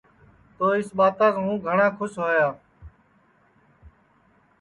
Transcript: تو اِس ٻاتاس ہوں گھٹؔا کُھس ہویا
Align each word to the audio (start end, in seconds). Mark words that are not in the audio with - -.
تو 0.57 0.63
اِس 0.77 0.87
ٻاتاس 0.97 1.33
ہوں 1.43 1.55
گھٹؔا 1.65 1.87
کُھس 1.97 2.13
ہویا 2.21 2.47